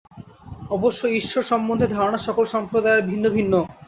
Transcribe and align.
অবশ্য 0.71 1.01
ঈশ্বর 1.19 1.43
সম্বন্ধে 1.51 1.87
ধারণা 1.89 2.19
সকল 2.27 2.45
সম্প্রদায়ের 2.53 3.07
ভিন্ন 3.09 3.25
ভিন্ন। 3.37 3.53